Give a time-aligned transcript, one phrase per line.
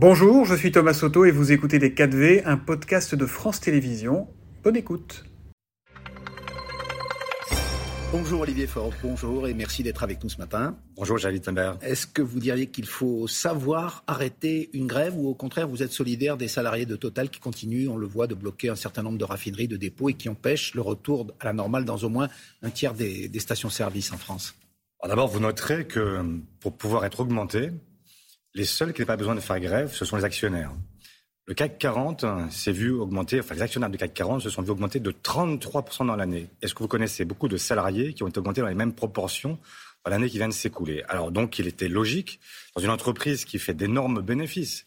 [0.00, 4.28] Bonjour, je suis Thomas Soto et vous écoutez Les 4V, un podcast de France Télévisions.
[4.62, 5.24] Bonne écoute.
[8.12, 10.76] Bonjour Olivier Faure, bonjour et merci d'être avec nous ce matin.
[10.94, 11.42] Bonjour Jalit
[11.82, 15.90] Est-ce que vous diriez qu'il faut savoir arrêter une grève ou au contraire vous êtes
[15.90, 19.18] solidaire des salariés de Total qui continuent, on le voit, de bloquer un certain nombre
[19.18, 22.28] de raffineries, de dépôts et qui empêchent le retour à la normale dans au moins
[22.62, 24.54] un tiers des, stations-service en France?
[25.04, 26.24] D'abord, vous noterez que
[26.60, 27.72] pour pouvoir être augmenté,
[28.58, 30.72] les seuls qui n'ont pas besoin de faire grève, ce sont les actionnaires.
[31.46, 34.70] Le CAC 40 s'est vu augmenter, enfin les actionnaires du CAC 40 se sont vus
[34.70, 36.48] augmenter de 33% dans l'année.
[36.60, 39.58] Est-ce que vous connaissez beaucoup de salariés qui ont été augmentés dans les mêmes proportions
[40.04, 41.04] dans l'année qui vient de s'écouler?
[41.08, 42.40] Alors donc il était logique,
[42.74, 44.86] dans une entreprise qui fait d'énormes bénéfices,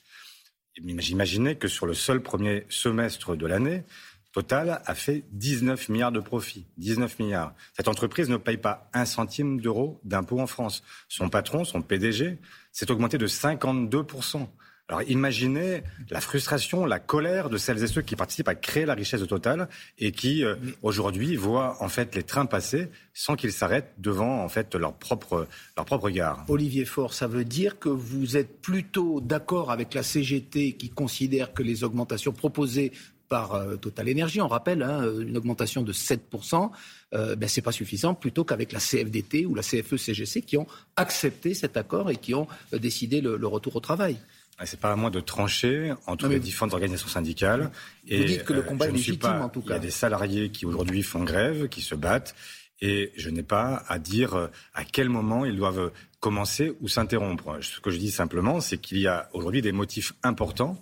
[0.76, 3.84] j'imaginais que sur le seul premier semestre de l'année,
[4.32, 6.66] Total a fait 19 milliards de profits.
[6.78, 7.54] 19 milliards.
[7.76, 10.84] Cette entreprise ne paye pas un centime d'euro d'impôt en France.
[11.10, 12.40] Son patron, son PDG,
[12.72, 14.48] s'est augmenté de 52%.
[14.92, 18.94] Alors imaginez la frustration, la colère de celles et ceux qui participent à créer la
[18.94, 23.54] richesse de Total et qui euh, aujourd'hui voient en fait les trains passer sans qu'ils
[23.54, 25.48] s'arrêtent devant en fait leur propre
[25.78, 26.44] leur propre gare.
[26.50, 31.54] Olivier Faure, ça veut dire que vous êtes plutôt d'accord avec la CGT qui considère
[31.54, 32.92] que les augmentations proposées
[33.32, 36.70] par euh, Total Énergie, on rappelle, hein, une augmentation de 7%,
[37.14, 41.54] euh, ben, c'est pas suffisant, plutôt qu'avec la CFDT ou la CFE-CGC qui ont accepté
[41.54, 44.18] cet accord et qui ont euh, décidé le retour au travail.
[44.62, 47.72] Ah, c'est pas à moi de trancher entre les différentes organisations syndicales.
[48.08, 49.70] Vous et, dites que le euh, combat est légitime, en tout cas.
[49.70, 52.36] Il y a des salariés qui aujourd'hui font grève, qui se battent,
[52.80, 57.58] et je n'ai pas à dire euh, à quel moment ils doivent commencer ou s'interrompre.
[57.62, 60.80] Ce que je dis simplement, c'est qu'il y a aujourd'hui des motifs importants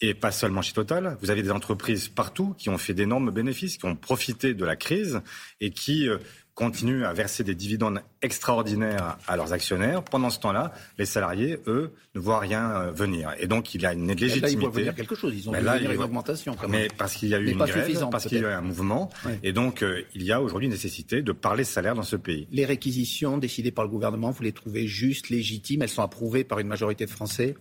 [0.00, 1.16] et pas seulement chez Total.
[1.20, 4.76] Vous avez des entreprises partout qui ont fait d'énormes bénéfices, qui ont profité de la
[4.76, 5.20] crise
[5.60, 6.18] et qui euh,
[6.54, 10.02] continuent à verser des dividendes extraordinaires à leurs actionnaires.
[10.02, 13.32] Pendant ce temps-là, les salariés, eux, ne voient rien euh, venir.
[13.38, 14.40] Et donc, il y a une légitimité.
[14.40, 15.34] Là, ils voient venir quelque chose.
[15.34, 16.54] Ils ont là, une augmentation.
[16.54, 16.82] Quand même.
[16.82, 19.10] Mais parce qu'il y a eu une grève, parce qu'il y a eu un mouvement.
[19.42, 22.48] Et donc, euh, il y a aujourd'hui une nécessité de parler salaire dans ce pays.
[22.50, 25.82] Les réquisitions décidées par le gouvernement, vous les trouvez justes, légitimes?
[25.82, 27.54] Elles sont approuvées par une majorité de Français?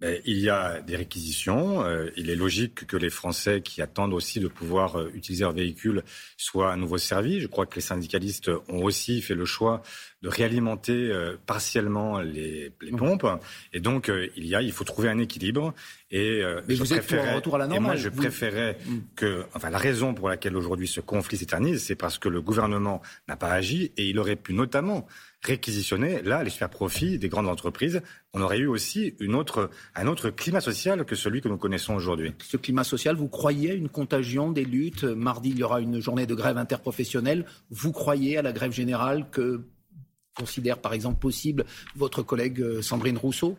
[0.00, 1.84] Il y a des réquisitions.
[1.84, 5.52] Euh, il est logique que les Français qui attendent aussi de pouvoir euh, utiliser leur
[5.52, 6.04] véhicule
[6.36, 7.40] soient à nouveau servis.
[7.40, 9.82] Je crois que les syndicalistes ont aussi fait le choix
[10.22, 13.26] de réalimenter euh, partiellement les, les, pompes.
[13.72, 15.74] Et donc, il y a, il faut trouver un équilibre.
[16.12, 17.82] Et Mais je vous êtes pour un retour à la normale.
[17.82, 18.98] Et moi, je préférais mm.
[19.16, 23.02] que, enfin, la raison pour laquelle aujourd'hui ce conflit s'éternise, c'est parce que le gouvernement
[23.26, 25.08] n'a pas agi et il aurait pu notamment
[25.42, 30.06] réquisitionner, là, les super profits des grandes entreprises, on aurait eu aussi une autre, un
[30.06, 32.32] autre climat social que celui que nous connaissons aujourd'hui.
[32.44, 35.04] Ce climat social, vous croyez à une contagion des luttes?
[35.04, 37.46] Mardi, il y aura une journée de grève interprofessionnelle.
[37.70, 39.62] Vous croyez à la grève générale que
[40.34, 41.64] considère par exemple possible
[41.96, 43.58] votre collègue euh, Sandrine Rousseau?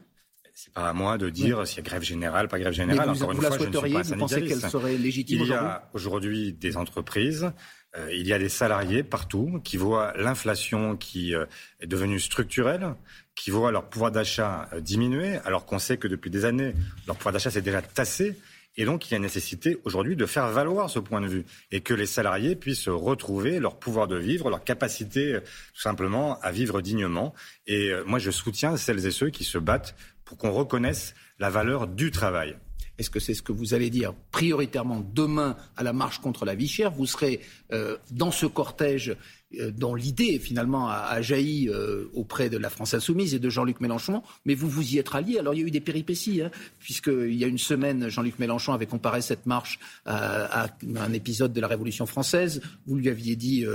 [0.53, 3.07] C'est pas à moi de dire s'il y a grève générale, pas grève générale.
[3.09, 5.53] vous, Encore une fois, je ne suis pas Vous pensez qu'elle serait légitime Il y
[5.53, 7.49] a aujourd'hui des entreprises
[7.97, 11.45] euh, il y a des salariés partout qui voient l'inflation qui euh,
[11.79, 12.93] est devenue structurelle,
[13.35, 16.75] qui voient leur pouvoir d'achat euh, diminuer, alors qu'on sait que depuis des années,
[17.07, 18.37] leur pouvoir d'achat s'est déjà tassé.
[18.77, 21.81] Et donc, il y a nécessité aujourd'hui de faire valoir ce point de vue et
[21.81, 25.39] que les salariés puissent retrouver leur pouvoir de vivre, leur capacité
[25.73, 27.33] tout simplement à vivre dignement.
[27.65, 31.87] Et moi, je soutiens celles et ceux qui se battent pour qu'on reconnaisse la valeur
[31.87, 32.55] du travail.
[32.99, 36.53] Est-ce que c'est ce que vous allez dire prioritairement demain à la marche contre la
[36.53, 36.91] vie chère?
[36.91, 37.39] Vous serez
[37.71, 39.15] euh, dans ce cortège
[39.57, 43.79] euh, dont l'idée finalement a, jailli euh, auprès de la France insoumise et de Jean-Luc
[43.79, 45.39] Mélenchon, mais vous vous y êtes rallié.
[45.39, 48.73] Alors il y a eu des péripéties, hein, puisqu'il y a une semaine, Jean-Luc Mélenchon
[48.73, 50.67] avait comparé cette marche à,
[50.97, 52.61] un épisode de la Révolution française.
[52.85, 53.65] Vous lui aviez dit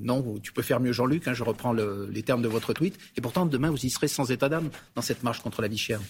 [0.00, 3.20] non, tu peux faire mieux Jean-Luc, hein, je reprends les termes de votre tweet, et
[3.20, 6.00] pourtant demain vous y serez sans état d'âme dans cette marche contre la vie chère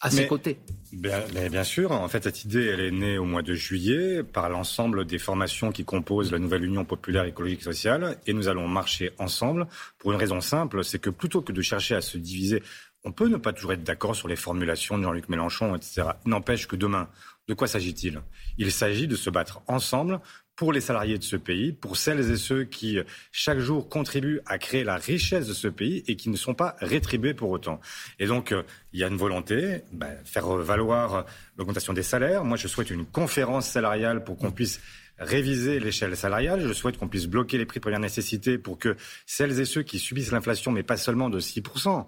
[0.00, 0.58] à ses côtés.
[0.92, 1.20] Bien,
[1.50, 1.92] bien, sûr.
[1.92, 5.72] En fait, cette idée, elle est née au mois de juillet par l'ensemble des formations
[5.72, 8.18] qui composent la nouvelle Union populaire écologique et sociale.
[8.26, 9.66] Et nous allons marcher ensemble
[9.98, 12.62] pour une raison simple, c'est que plutôt que de chercher à se diviser,
[13.04, 16.08] on peut ne pas toujours être d'accord sur les formulations de Jean-Luc Mélenchon, etc.
[16.24, 17.08] N'empêche que demain,
[17.48, 18.20] de quoi s'agit-il?
[18.56, 20.20] Il s'agit de se battre ensemble
[20.58, 22.98] pour les salariés de ce pays, pour celles et ceux qui,
[23.30, 26.74] chaque jour, contribuent à créer la richesse de ce pays et qui ne sont pas
[26.80, 27.78] rétribués pour autant.
[28.18, 31.26] Et donc, euh, il y a une volonté, ben, faire valoir
[31.56, 32.42] l'augmentation des salaires.
[32.42, 34.80] Moi, je souhaite une conférence salariale pour qu'on puisse
[35.18, 36.66] réviser l'échelle salariale.
[36.66, 39.82] Je souhaite qu'on puisse bloquer les prix de première nécessité pour que celles et ceux
[39.82, 42.06] qui subissent l'inflation, mais pas seulement de 6%,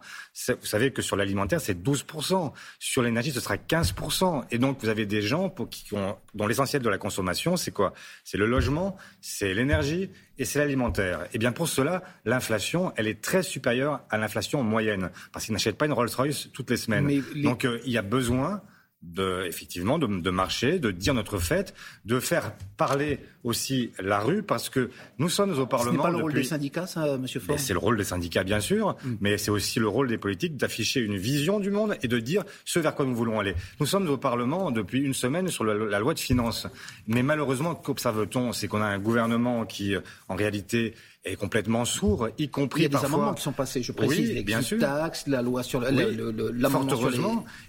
[0.49, 2.53] vous savez que sur l'alimentaire, c'est 12%.
[2.79, 4.45] Sur l'énergie, ce sera 15%.
[4.51, 7.73] Et donc, vous avez des gens pour qui ont, dont l'essentiel de la consommation, c'est
[7.73, 7.93] quoi?
[8.25, 11.23] C'est le logement, c'est l'énergie et c'est l'alimentaire.
[11.25, 15.53] Et eh bien pour cela, l'inflation, elle est très supérieure à l'inflation moyenne, parce qu'ils
[15.53, 17.23] n'achètent pas une Rolls-Royce toutes les semaines.
[17.43, 18.62] Donc euh, il y a besoin
[19.02, 21.75] de, effectivement, de, de, marcher, de dire notre fête,
[22.05, 25.93] de faire parler aussi la rue, parce que nous sommes au Parlement.
[25.93, 28.44] Ce n'est pas le rôle des syndicats, ça, Monsieur Faure C'est le rôle des syndicats,
[28.44, 29.17] bien sûr, mm.
[29.20, 32.44] mais c'est aussi le rôle des politiques d'afficher une vision du monde et de dire
[32.67, 33.55] ce vers quoi nous voulons aller.
[33.81, 36.67] Nous sommes au Parlement depuis une semaine sur la, la loi de finances,
[37.06, 39.94] mais malheureusement, qu'observe-t-on C'est qu'on a un gouvernement qui,
[40.29, 40.94] en réalité,
[41.25, 44.31] est complètement sourd, y compris Il y a des amendements qui sont passés, je précise,
[44.31, 44.79] oui, bien sûr.
[44.79, 47.11] taxes, la loi sur l'amendement sur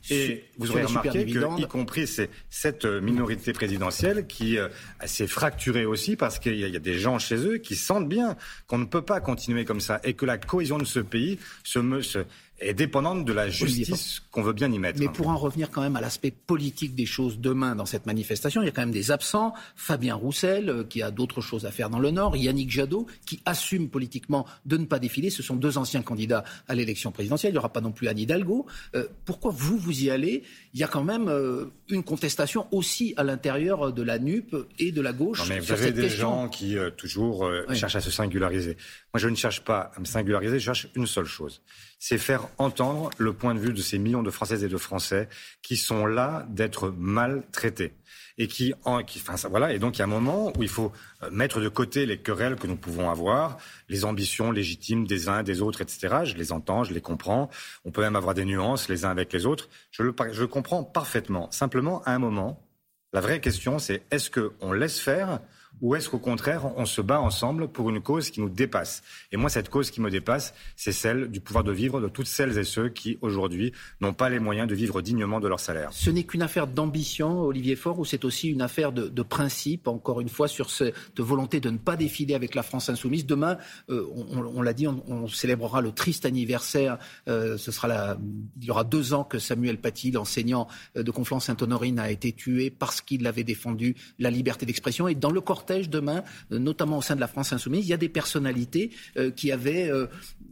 [0.10, 2.08] les, et vous aurez remarqué que, y compris
[2.50, 4.70] cette minorité présidentielle qui euh,
[5.06, 8.38] s'est fracturée aussi parce qu'il y, a des gens chez eux qui sentent bien
[8.68, 12.02] qu'on ne peut pas continuer comme ça et que la cohésion de ce pays se,
[12.02, 12.20] se
[12.62, 15.00] est dépendante de la justice qu'on veut bien y mettre.
[15.00, 18.62] Mais pour en revenir quand même à l'aspect politique des choses demain dans cette manifestation,
[18.62, 19.54] il y a quand même des absents.
[19.76, 23.42] Fabien Roussel, euh, qui a d'autres choses à faire dans le Nord, Yannick Jadot, qui
[23.46, 25.30] assume politiquement de ne pas défiler.
[25.30, 27.52] Ce sont deux anciens candidats à l'élection présidentielle.
[27.52, 28.68] Il n'y aura pas non plus Anne Hidalgo.
[28.96, 30.44] Euh, pourquoi vous, vous y allez?
[30.74, 34.92] Il y a quand même euh, une contestation aussi à l'intérieur de la NUP et
[34.92, 35.40] de la gauche.
[35.40, 38.78] Non, mais vous avez des gens qui toujours cherchent à se singulariser.
[39.14, 41.62] Moi, je ne cherche pas à me singulariser, je cherche une seule chose
[42.02, 45.30] c'est faire entendre le point de vue de ces millions de Françaises et de Français
[45.62, 47.94] qui sont là d'être maltraités.
[48.40, 49.72] Et qui, en, enfin, voilà.
[49.72, 52.18] Et donc, il y a un moment où il faut euh, mettre de côté les
[52.18, 56.22] querelles que nous pouvons avoir, les ambitions légitimes des uns, des autres, etc.
[56.24, 57.52] Je les entends, je les comprends.
[57.86, 59.70] On peut même avoir des nuances les uns avec les autres.
[59.92, 61.52] Je le, je comprends parfaitement.
[61.52, 62.66] Simplement, à un moment,
[63.14, 65.40] la vraie question, c'est est-ce qu'on laisse faire
[65.82, 69.02] ou est-ce qu'au contraire, on se bat ensemble pour une cause qui nous dépasse?
[69.32, 72.28] Et moi, cette cause qui me dépasse, c'est celle du pouvoir de vivre de toutes
[72.28, 75.90] celles et ceux qui, aujourd'hui, n'ont pas les moyens de vivre dignement de leur salaire.
[75.92, 80.22] Ce n'est qu'une affaire d'ambition, Olivier Faure, ou c'est aussi une affaire de, principe, encore
[80.22, 83.26] une fois, sur cette volonté de ne pas défiler avec la France insoumise?
[83.26, 83.58] Demain,
[83.90, 86.98] euh, on, l'a dit, on, célébrera le triste anniversaire.
[87.28, 88.18] Euh, ce sera la,
[88.60, 90.68] il y aura deux ans que Samuel Paty, l'enseignant
[90.98, 95.08] euh, de Conflans-Sainte-Honorine, a été tué parce qu'il avait défendu la liberté d'expression.
[95.08, 95.42] Et dans le
[95.90, 99.32] demain, euh, notamment au sein de la France insoumise, il y a des personnalités euh,
[99.32, 100.08] qui avaient, euh,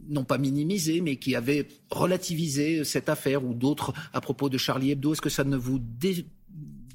[0.08, 4.92] non pas minimisé, mais qui avaient relativisé cette affaire ou d'autres à propos de Charlie
[4.92, 5.12] Hebdo.
[5.12, 5.80] Est-ce que ça ne vous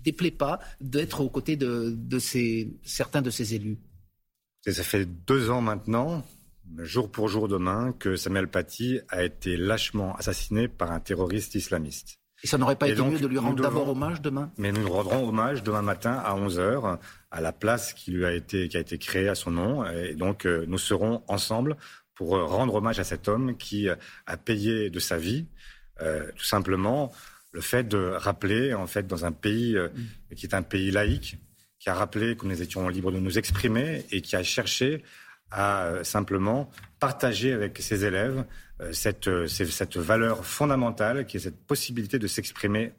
[0.04, 1.98] déplaît pas d'être aux côtés de,
[2.84, 3.78] certains de ces élus?
[4.68, 6.26] Ça fait deux ans maintenant,
[6.80, 12.18] jour pour jour demain, que Samuel Paty a été lâchement assassiné par un terroriste islamiste.
[12.44, 14.52] Et ça n'aurait pas été mieux de lui rendre d'abord hommage demain?
[14.58, 16.98] Mais nous rendrons hommage demain matin à 11h
[17.32, 19.86] à la place qui lui a été, qui a été créée à son nom.
[19.86, 21.76] Et donc, euh, nous serons ensemble
[22.14, 23.96] pour euh, rendre hommage à cet homme qui euh,
[24.26, 25.48] a payé de sa vie,
[25.98, 27.14] tout simplement,
[27.54, 30.36] le fait de rappeler, en fait, dans un pays mm.
[30.36, 31.38] qui est un pays laïque,
[31.80, 35.04] qui a rappelé que nous étions libres de nous exprimer et qui a cherché
[35.58, 36.70] à simplement
[37.00, 38.46] partager avec ses élèves
[38.92, 42.92] cette, cette valeur fondamentale qui est cette possibilité de s'exprimer,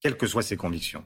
[0.00, 1.04] quelles que soient ses convictions.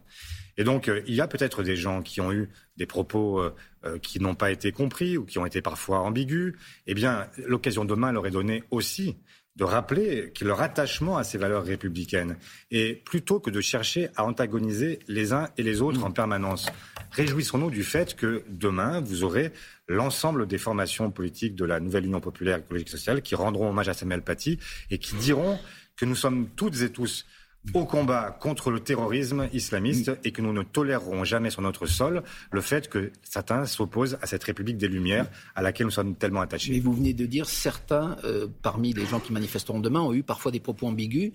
[0.57, 3.55] Et donc, euh, il y a peut-être des gens qui ont eu des propos euh,
[3.85, 6.55] euh, qui n'ont pas été compris ou qui ont été parfois ambigus.
[6.87, 9.17] Eh bien, l'occasion demain leur est donnée aussi
[9.57, 12.37] de rappeler leur attachement à ces valeurs républicaines.
[12.71, 16.67] Et plutôt que de chercher à antagoniser les uns et les autres en permanence,
[17.13, 19.53] réjouissons-nous du fait que demain, vous aurez
[19.89, 23.89] l'ensemble des formations politiques de la nouvelle Union populaire écologique et sociale qui rendront hommage
[23.89, 24.59] à Samuel Paty
[24.91, 25.59] et qui diront
[25.97, 27.25] que nous sommes toutes et tous
[27.75, 32.23] au combat contre le terrorisme islamiste et que nous ne tolérerons jamais sur notre sol
[32.51, 36.41] le fait que certains s'opposent à cette République des Lumières à laquelle nous sommes tellement
[36.41, 36.73] attachés.
[36.73, 40.23] Mais vous venez de dire certains, euh, parmi les gens qui manifesteront demain, ont eu
[40.23, 41.33] parfois des propos ambigus.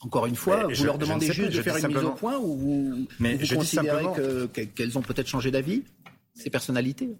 [0.00, 3.06] Encore une fois, vous leur demandez juste de faire une mise au point ou vous,
[3.20, 4.04] Mais vous considérez
[4.74, 5.84] qu'elles ont peut-être changé d'avis,
[6.34, 7.10] ces personnalités?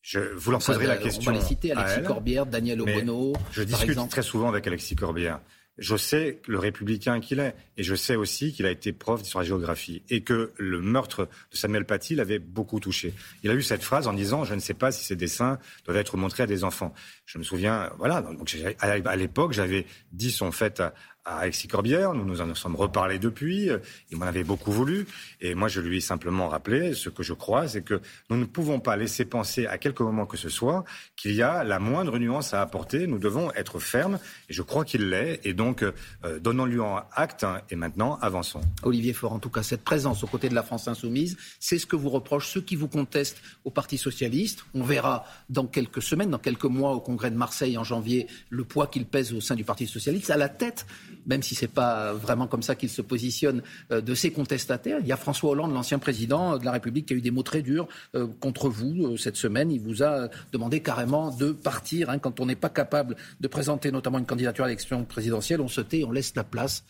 [0.00, 1.30] Je, vous leur poserez la question.
[1.30, 3.32] On va les citer, Alexis Corbière, Daniel Obono.
[3.52, 5.40] Je discute très souvent avec Alexis Corbière
[5.78, 9.44] je sais le républicain qu'il est, et je sais aussi qu'il a été prof d'histoire
[9.44, 13.14] géographie, et que le meurtre de Samuel Paty l'avait beaucoup touché.
[13.42, 15.96] Il a eu cette phrase en disant Je ne sais pas si ces dessins doivent
[15.96, 16.94] être montrés à des enfants.
[17.26, 22.12] Je me souviens, voilà, donc à l'époque, j'avais dit son fait à Alexis Corbière.
[22.12, 23.70] Nous nous en sommes reparlés depuis.
[24.10, 25.06] Il m'en avait beaucoup voulu.
[25.40, 28.44] Et moi, je lui ai simplement rappelé ce que je crois, c'est que nous ne
[28.44, 30.84] pouvons pas laisser penser à quelque moment que ce soit
[31.16, 33.06] qu'il y a la moindre nuance à apporter.
[33.06, 34.18] Nous devons être fermes.
[34.48, 35.40] Et je crois qu'il l'est.
[35.44, 37.46] Et donc, euh, donnons-lui en acte.
[37.70, 38.60] Et maintenant, avançons.
[38.82, 41.86] Olivier Faure, en tout cas, cette présence aux côtés de la France insoumise, c'est ce
[41.86, 44.64] que vous reprochent ceux qui vous contestent au Parti socialiste.
[44.74, 48.64] On verra dans quelques semaines, dans quelques mois, au Congrès de Marseille en janvier, le
[48.64, 50.30] poids qu'il pèse au sein du Parti socialiste.
[50.30, 50.86] À la tête
[51.26, 54.98] même si ce n'est pas vraiment comme ça qu'il se positionne, euh, de ses contestataires.
[55.00, 57.42] Il y a François Hollande, l'ancien président de la République, qui a eu des mots
[57.42, 59.70] très durs euh, contre vous euh, cette semaine.
[59.70, 62.10] Il vous a demandé carrément de partir.
[62.10, 62.18] Hein.
[62.18, 65.80] Quand on n'est pas capable de présenter notamment une candidature à l'élection présidentielle, on se
[65.80, 66.84] tait, on laisse la place.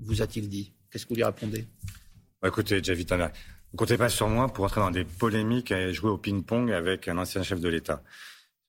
[0.00, 0.72] Vous a-t-il dit?
[0.90, 1.66] Qu'est-ce que vous lui répondez?
[2.42, 3.32] Bah, Écoutez, Javitana,
[3.72, 7.08] ne comptez pas sur moi pour entrer dans des polémiques et jouer au ping-pong avec
[7.08, 8.02] un ancien chef de l'État.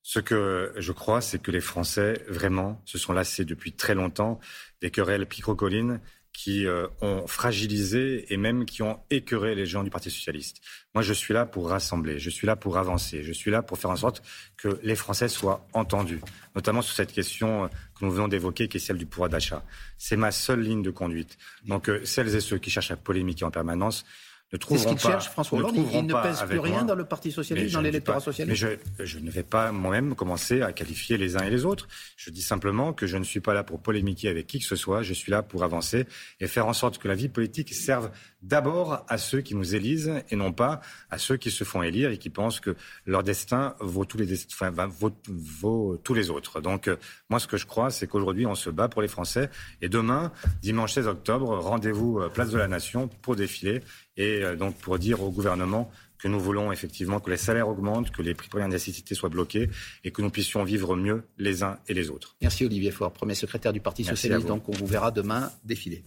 [0.03, 4.39] Ce que je crois, c'est que les Français, vraiment, se sont lassés depuis très longtemps
[4.81, 5.99] des querelles picrocolines
[6.33, 10.61] qui euh, ont fragilisé et même qui ont écœuré les gens du Parti socialiste.
[10.95, 13.77] Moi, je suis là pour rassembler, je suis là pour avancer, je suis là pour
[13.77, 14.23] faire en sorte
[14.57, 16.21] que les Français soient entendus,
[16.55, 19.63] notamment sur cette question euh, que nous venons d'évoquer, qui est celle du pouvoir d'achat.
[19.97, 21.37] C'est ma seule ligne de conduite.
[21.65, 24.05] Donc, euh, celles et ceux qui cherchent à polémiquer en permanence,
[24.51, 25.75] ne trouveront ce qu'il cherche, François Hollande.
[25.75, 28.63] Il ne pèse plus rien dans le Parti socialiste, dans l'électorat socialiste.
[28.63, 31.87] Mais je, je, ne vais pas moi-même commencer à qualifier les uns et les autres.
[32.17, 34.75] Je dis simplement que je ne suis pas là pour polémiquer avec qui que ce
[34.75, 35.03] soit.
[35.03, 36.05] Je suis là pour avancer
[36.39, 40.13] et faire en sorte que la vie politique serve d'abord à ceux qui nous élisent
[40.29, 43.75] et non pas à ceux qui se font élire et qui pensent que leur destin
[43.79, 46.59] vaut tous les, enfin, vaut, vaut tous les autres.
[46.61, 46.97] Donc, euh,
[47.29, 49.49] moi, ce que je crois, c'est qu'aujourd'hui, on se bat pour les Français.
[49.81, 50.31] Et demain,
[50.61, 53.81] dimanche 16 octobre, rendez-vous euh, place de la Nation pour défiler
[54.21, 58.11] et euh, donc pour dire au gouvernement que nous voulons effectivement que les salaires augmentent,
[58.11, 59.69] que les prix de première nécessité soient bloqués
[60.03, 62.35] et que nous puissions vivre mieux les uns et les autres.
[62.41, 64.47] Merci Olivier Faure, premier secrétaire du Parti socialiste.
[64.47, 66.03] Donc on vous verra demain défiler.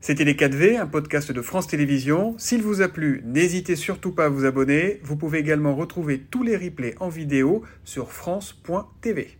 [0.00, 2.36] C'était Les 4V, un podcast de France Télévisions.
[2.38, 5.00] S'il vous a plu, n'hésitez surtout pas à vous abonner.
[5.02, 9.37] Vous pouvez également retrouver tous les replays en vidéo sur France.tv.